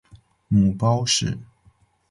[0.47, 1.37] 母包氏。